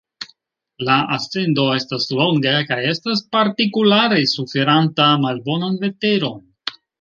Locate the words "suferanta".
4.33-5.11